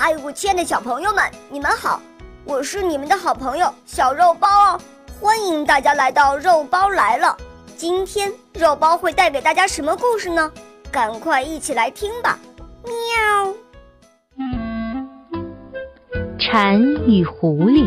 [0.00, 2.00] 嗨，我亲爱的小朋友们，你们好！
[2.44, 4.80] 我是你们的好朋友小肉包哦，
[5.20, 7.36] 欢迎大家来到肉包来了。
[7.76, 10.52] 今天肉包会带给大家什么故事呢？
[10.92, 12.38] 赶快一起来听吧！
[12.84, 13.52] 喵。
[16.38, 17.84] 蝉与狐狸。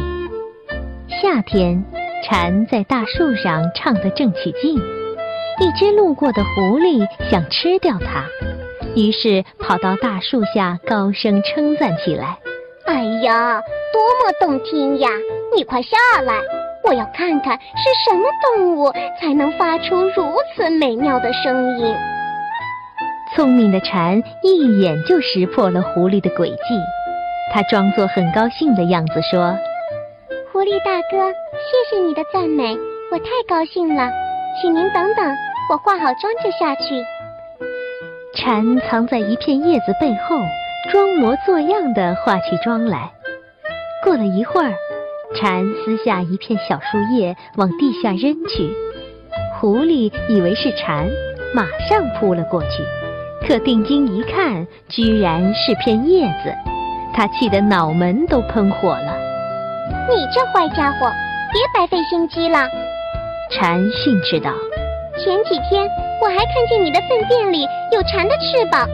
[1.21, 1.81] 夏天，
[2.27, 4.75] 蝉在大树上唱得正起劲，
[5.61, 8.25] 一只路过的狐狸想吃掉它。
[8.95, 12.37] 于是跑到大树下，高声称赞起来
[12.85, 13.61] ：“哎呀，
[13.93, 15.09] 多么动听呀！
[15.55, 16.35] 你快下来，
[16.83, 21.95] 我要看看是什么动物才能发出如此美妙的声音。”
[23.33, 26.59] 聪明的蝉一眼就识破了狐狸的诡计，
[27.53, 29.55] 它装作很高兴的样子说
[30.51, 32.77] ：“狐狸大哥，谢谢你的赞美，
[33.09, 34.11] 我太高兴了，
[34.61, 35.33] 请您等等，
[35.71, 37.01] 我化好妆就下去。”
[38.41, 40.35] 蝉藏在一片叶子背后，
[40.91, 43.11] 装模作样的化起妆来。
[44.03, 44.73] 过了一会儿，
[45.35, 48.67] 蝉撕下一片小树叶往地下扔去。
[49.59, 51.07] 狐狸以为是蝉，
[51.53, 52.83] 马上扑了过去。
[53.47, 56.51] 可定睛一看，居然是片叶子，
[57.13, 59.15] 他气得脑门都喷火了。
[60.09, 61.11] 你这坏家伙，
[61.53, 62.67] 别白费心机了！
[63.51, 64.51] 蝉训斥道。
[65.23, 65.87] 前几天
[66.19, 67.61] 我还看见你的粪便里
[67.91, 68.89] 有蝉的翅膀，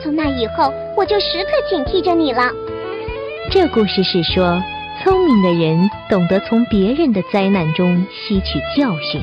[0.00, 2.48] 从那以后我就时刻警惕着你了。
[3.50, 4.62] 这故事是说，
[5.02, 9.20] 聪明的人懂得从别人的灾难中吸取教训。